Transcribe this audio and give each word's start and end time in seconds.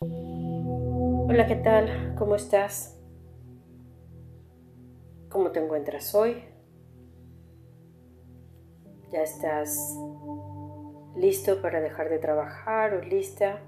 Hola, 0.00 1.46
¿qué 1.48 1.56
tal? 1.56 2.14
¿Cómo 2.16 2.36
estás? 2.36 2.96
¿Cómo 5.28 5.50
te 5.50 5.58
encuentras 5.58 6.14
hoy? 6.14 6.44
¿Ya 9.10 9.22
estás 9.22 9.98
listo 11.16 11.60
para 11.60 11.80
dejar 11.80 12.10
de 12.10 12.20
trabajar 12.20 12.94
o 12.94 13.02
lista? 13.02 13.60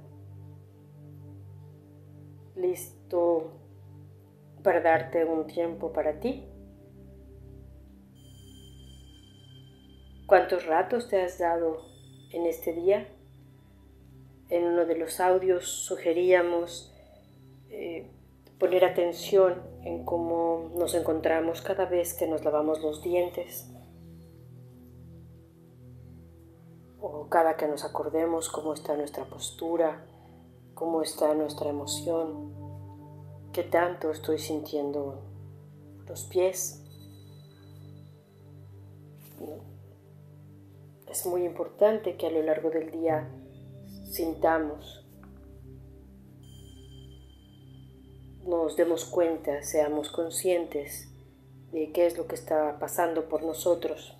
¿Listo 2.54 3.50
para 4.62 4.80
darte 4.80 5.24
un 5.24 5.48
tiempo 5.48 5.92
para 5.92 6.20
ti? 6.20 6.48
¿Cuántos 10.26 10.64
ratos 10.66 11.08
te 11.08 11.22
has 11.22 11.40
dado 11.40 11.78
en 12.30 12.46
este 12.46 12.72
día? 12.72 13.08
En 14.50 14.64
uno 14.64 14.84
de 14.84 14.96
los 14.96 15.20
audios 15.20 15.68
sugeríamos 15.68 16.92
eh, 17.68 18.10
poner 18.58 18.84
atención 18.84 19.62
en 19.84 20.04
cómo 20.04 20.70
nos 20.74 20.94
encontramos 20.94 21.62
cada 21.62 21.86
vez 21.86 22.14
que 22.14 22.26
nos 22.26 22.44
lavamos 22.44 22.82
los 22.82 23.02
dientes 23.02 23.70
o 27.00 27.28
cada 27.28 27.56
que 27.56 27.66
nos 27.66 27.84
acordemos 27.84 28.50
cómo 28.50 28.74
está 28.74 28.96
nuestra 28.96 29.24
postura, 29.24 30.04
cómo 30.74 31.00
está 31.00 31.32
nuestra 31.34 31.70
emoción, 31.70 32.52
qué 33.52 33.62
tanto 33.62 34.10
estoy 34.10 34.38
sintiendo 34.38 35.22
los 36.06 36.24
pies. 36.24 36.84
Es 41.06 41.24
muy 41.24 41.44
importante 41.44 42.16
que 42.16 42.26
a 42.26 42.30
lo 42.30 42.42
largo 42.42 42.70
del 42.70 42.90
día 42.90 43.28
sintamos, 44.10 45.06
nos 48.44 48.76
demos 48.76 49.04
cuenta, 49.04 49.62
seamos 49.62 50.10
conscientes 50.10 51.08
de 51.70 51.92
qué 51.92 52.06
es 52.06 52.18
lo 52.18 52.26
que 52.26 52.34
está 52.34 52.78
pasando 52.80 53.28
por 53.28 53.44
nosotros. 53.44 54.16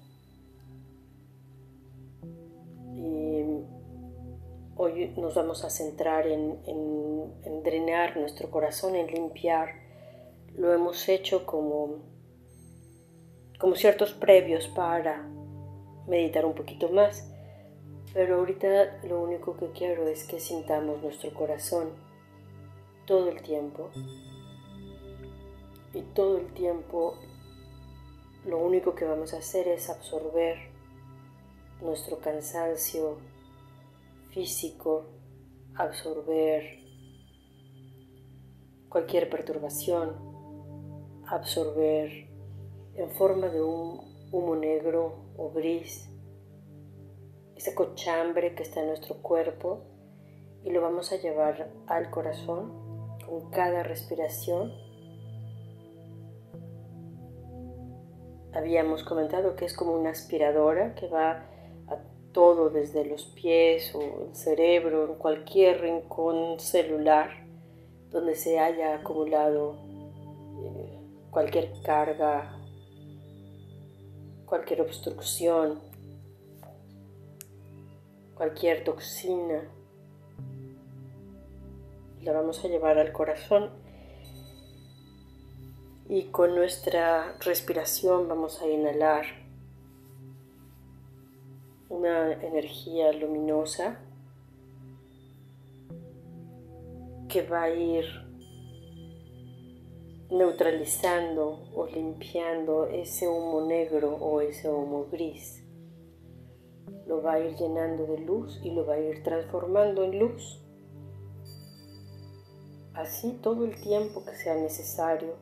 Y 2.94 3.42
hoy 4.76 5.12
nos 5.16 5.34
vamos 5.34 5.64
a 5.64 5.70
centrar 5.70 6.28
en, 6.28 6.60
en 7.44 7.62
drenar 7.64 8.16
nuestro 8.16 8.50
corazón, 8.50 8.94
en 8.94 9.08
limpiar. 9.08 9.70
Lo 10.54 10.72
hemos 10.72 11.08
hecho 11.08 11.44
como, 11.46 11.96
como 13.58 13.74
ciertos 13.74 14.12
previos 14.12 14.68
para 14.68 15.28
meditar 16.06 16.46
un 16.46 16.54
poquito 16.54 16.88
más. 16.90 17.26
Pero 18.12 18.36
ahorita 18.36 19.00
lo 19.04 19.22
único 19.22 19.56
que 19.56 19.70
quiero 19.70 20.08
es 20.08 20.24
que 20.24 20.40
sintamos 20.40 21.02
nuestro 21.02 21.32
corazón 21.32 21.90
todo 23.06 23.28
el 23.28 23.42
tiempo. 23.42 23.90
Y 25.94 26.02
todo 26.14 26.38
el 26.38 26.52
tiempo 26.52 27.18
lo 28.44 28.58
único 28.58 28.94
que 28.94 29.04
vamos 29.04 29.34
a 29.34 29.38
hacer 29.38 29.68
es 29.68 29.90
absorber 29.90 30.56
nuestro 31.80 32.18
cansancio 32.18 33.18
físico, 34.30 35.06
absorber 35.74 36.78
cualquier 38.88 39.28
perturbación, 39.30 40.16
absorber 41.26 42.28
en 42.94 43.10
forma 43.10 43.48
de 43.48 43.62
un 43.62 44.00
humo 44.32 44.56
negro 44.56 45.14
o 45.36 45.50
gris, 45.50 46.08
ese 47.60 47.74
cochambre 47.74 48.54
que 48.54 48.62
está 48.62 48.80
en 48.80 48.86
nuestro 48.86 49.16
cuerpo 49.16 49.82
y 50.64 50.70
lo 50.70 50.80
vamos 50.80 51.12
a 51.12 51.16
llevar 51.16 51.70
al 51.88 52.08
corazón 52.08 52.72
con 53.26 53.50
cada 53.50 53.82
respiración. 53.82 54.72
Habíamos 58.54 59.04
comentado 59.04 59.56
que 59.56 59.66
es 59.66 59.74
como 59.74 59.92
una 59.92 60.08
aspiradora 60.08 60.94
que 60.94 61.06
va 61.08 61.44
a 61.88 61.98
todo 62.32 62.70
desde 62.70 63.04
los 63.04 63.26
pies 63.26 63.94
o 63.94 64.28
el 64.28 64.34
cerebro, 64.34 65.04
en 65.04 65.16
cualquier 65.16 65.82
rincón 65.82 66.58
celular 66.60 67.46
donde 68.08 68.36
se 68.36 68.58
haya 68.58 68.94
acumulado 68.94 69.76
eh, 70.64 70.98
cualquier 71.30 71.74
carga 71.82 72.56
cualquier 74.46 74.80
obstrucción, 74.80 75.89
cualquier 78.40 78.84
toxina, 78.84 79.70
la 82.22 82.32
vamos 82.32 82.64
a 82.64 82.68
llevar 82.68 82.96
al 82.96 83.12
corazón 83.12 83.68
y 86.08 86.30
con 86.30 86.54
nuestra 86.54 87.36
respiración 87.40 88.28
vamos 88.28 88.62
a 88.62 88.66
inhalar 88.66 89.26
una 91.90 92.32
energía 92.32 93.12
luminosa 93.12 94.00
que 97.28 97.42
va 97.42 97.64
a 97.64 97.70
ir 97.74 98.06
neutralizando 100.30 101.68
o 101.74 101.86
limpiando 101.88 102.86
ese 102.86 103.28
humo 103.28 103.66
negro 103.66 104.16
o 104.16 104.40
ese 104.40 104.70
humo 104.70 105.08
gris. 105.12 105.59
Lo 107.06 107.22
va 107.22 107.34
a 107.34 107.40
ir 107.40 107.56
llenando 107.56 108.06
de 108.06 108.18
luz 108.18 108.60
y 108.62 108.70
lo 108.70 108.86
va 108.86 108.94
a 108.94 109.00
ir 109.00 109.22
transformando 109.22 110.04
en 110.04 110.18
luz. 110.18 110.62
Así 112.94 113.38
todo 113.42 113.64
el 113.64 113.80
tiempo 113.80 114.24
que 114.24 114.34
sea 114.36 114.56
necesario 114.56 115.34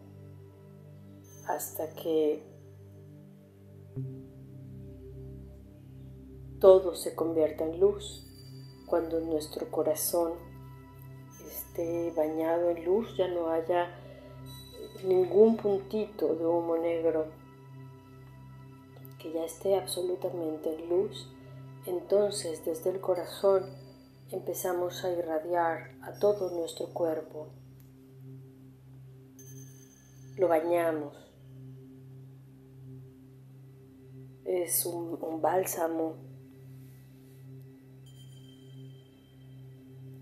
hasta 1.46 1.92
que 1.94 2.42
todo 6.60 6.94
se 6.94 7.14
convierta 7.14 7.64
en 7.64 7.80
luz. 7.80 8.24
Cuando 8.86 9.20
nuestro 9.20 9.70
corazón 9.70 10.32
esté 11.46 12.12
bañado 12.16 12.70
en 12.70 12.84
luz 12.84 13.16
ya 13.16 13.28
no 13.28 13.50
haya 13.50 13.94
ningún 15.04 15.56
puntito 15.56 16.34
de 16.34 16.46
humo 16.46 16.76
negro 16.76 17.26
que 19.18 19.32
ya 19.32 19.44
esté 19.44 19.76
absolutamente 19.76 20.74
en 20.74 20.88
luz, 20.88 21.28
entonces 21.88 22.64
desde 22.64 22.90
el 22.90 23.00
corazón 23.00 23.64
empezamos 24.30 25.04
a 25.04 25.12
irradiar 25.12 25.96
a 26.02 26.18
todo 26.18 26.50
nuestro 26.50 26.92
cuerpo. 26.92 27.48
Lo 30.36 30.48
bañamos. 30.48 31.14
Es 34.44 34.86
un, 34.86 35.40
bálsamo. 35.40 36.16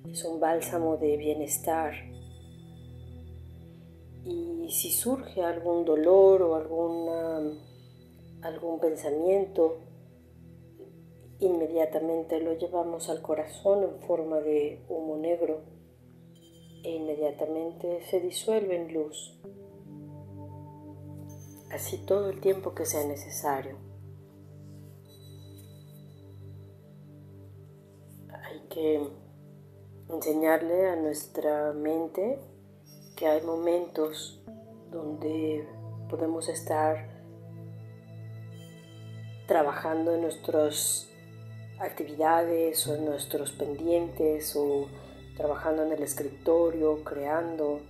Es 0.08 0.24
un 0.24 0.40
bálsamo 0.40 0.96
de 0.96 1.16
bienestar 1.16 1.94
y 4.26 4.68
si 4.72 4.90
surge 4.90 5.42
algún 5.42 5.84
dolor 5.84 6.42
o 6.42 6.56
alguna, 6.56 7.40
algún 8.42 8.80
pensamiento, 8.80 9.85
inmediatamente 11.40 12.40
lo 12.40 12.54
llevamos 12.54 13.08
al 13.08 13.22
corazón 13.22 13.82
en 13.82 14.00
forma 14.06 14.40
de 14.40 14.84
humo 14.88 15.16
negro 15.16 15.60
e 16.82 16.90
inmediatamente 16.90 18.02
se 18.08 18.20
disuelve 18.20 18.76
en 18.76 18.94
luz. 18.94 19.38
Así 21.70 21.98
todo 22.06 22.30
el 22.30 22.40
tiempo 22.40 22.74
que 22.74 22.86
sea 22.86 23.04
necesario. 23.06 23.76
Hay 28.30 28.60
que 28.68 29.08
enseñarle 30.08 30.88
a 30.88 30.96
nuestra 30.96 31.72
mente 31.72 32.38
que 33.16 33.26
hay 33.26 33.42
momentos 33.42 34.42
donde 34.90 35.66
podemos 36.08 36.48
estar 36.48 37.16
trabajando 39.46 40.14
en 40.14 40.22
nuestras 40.22 41.10
actividades 41.78 42.86
o 42.86 42.94
en 42.94 43.04
nuestros 43.04 43.52
pendientes 43.52 44.54
o 44.56 44.88
trabajando 45.36 45.82
en 45.82 45.92
el 45.92 46.02
escritorio, 46.02 47.04
creando, 47.04 47.80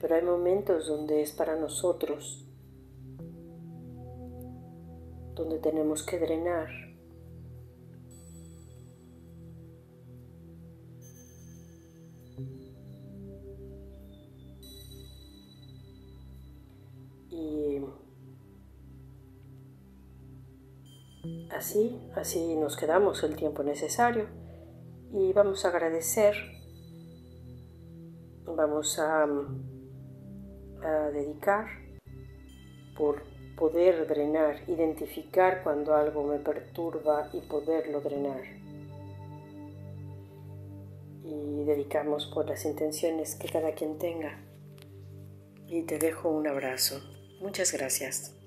pero 0.00 0.14
hay 0.14 0.22
momentos 0.22 0.86
donde 0.86 1.22
es 1.22 1.32
para 1.32 1.56
nosotros, 1.56 2.46
donde 5.34 5.58
tenemos 5.58 6.02
que 6.02 6.18
drenar 6.18 6.89
Así, 21.50 22.00
así 22.14 22.56
nos 22.56 22.76
quedamos 22.76 23.22
el 23.22 23.36
tiempo 23.36 23.62
necesario 23.62 24.26
y 25.12 25.32
vamos 25.32 25.64
a 25.64 25.68
agradecer 25.68 26.34
vamos 28.56 28.98
a, 28.98 29.24
a 30.82 31.10
dedicar 31.10 31.66
por 32.96 33.22
poder 33.56 34.06
drenar, 34.06 34.62
identificar 34.68 35.62
cuando 35.62 35.94
algo 35.94 36.24
me 36.24 36.38
perturba 36.38 37.28
y 37.32 37.40
poderlo 37.40 38.00
drenar. 38.00 38.42
Y 41.22 41.64
dedicamos 41.64 42.26
por 42.26 42.48
las 42.48 42.64
intenciones 42.64 43.36
que 43.36 43.48
cada 43.48 43.72
quien 43.72 43.98
tenga. 43.98 44.42
Y 45.66 45.82
te 45.82 45.98
dejo 45.98 46.30
un 46.30 46.48
abrazo. 46.48 47.00
Muchas 47.40 47.72
gracias. 47.72 48.39